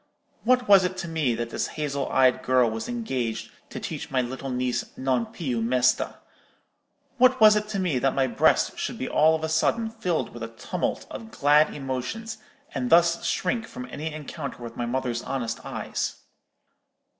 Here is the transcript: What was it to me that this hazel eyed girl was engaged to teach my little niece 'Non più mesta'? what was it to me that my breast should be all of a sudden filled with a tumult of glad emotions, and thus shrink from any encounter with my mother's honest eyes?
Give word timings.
What 0.43 0.67
was 0.67 0.83
it 0.83 0.97
to 0.97 1.07
me 1.07 1.35
that 1.35 1.51
this 1.51 1.67
hazel 1.77 2.09
eyed 2.09 2.41
girl 2.41 2.71
was 2.71 2.89
engaged 2.89 3.51
to 3.69 3.79
teach 3.79 4.09
my 4.09 4.19
little 4.19 4.49
niece 4.49 4.83
'Non 4.97 5.27
più 5.27 5.61
mesta'? 5.63 6.15
what 7.19 7.39
was 7.39 7.55
it 7.55 7.67
to 7.67 7.79
me 7.79 7.99
that 7.99 8.15
my 8.15 8.25
breast 8.25 8.79
should 8.79 8.97
be 8.97 9.07
all 9.07 9.35
of 9.35 9.43
a 9.43 9.47
sudden 9.47 9.91
filled 9.91 10.33
with 10.33 10.41
a 10.41 10.47
tumult 10.47 11.05
of 11.11 11.29
glad 11.29 11.71
emotions, 11.71 12.39
and 12.73 12.89
thus 12.89 13.23
shrink 13.23 13.67
from 13.67 13.85
any 13.91 14.11
encounter 14.11 14.63
with 14.63 14.75
my 14.75 14.87
mother's 14.87 15.21
honest 15.21 15.63
eyes? 15.63 16.15